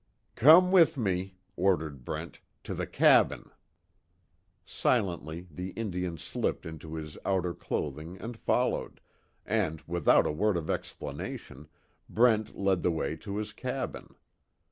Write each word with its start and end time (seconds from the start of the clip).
"Come 0.33 0.71
with 0.71 0.97
me," 0.97 1.35
ordered 1.55 2.03
Brent, 2.03 2.39
"To 2.63 2.73
the 2.73 2.87
cabin." 2.87 3.51
Silently 4.65 5.45
the 5.51 5.69
Indian 5.73 6.17
slipped 6.17 6.65
into 6.65 6.95
his 6.95 7.19
outer 7.23 7.53
clothing 7.53 8.17
and 8.19 8.35
followed, 8.35 8.99
and 9.45 9.81
without 9.85 10.25
a 10.25 10.31
word 10.31 10.57
of 10.57 10.71
explanation, 10.71 11.67
Brent 12.09 12.57
led 12.57 12.81
the 12.81 12.89
way 12.89 13.15
to 13.17 13.37
his 13.37 13.53
cabin. 13.53 14.15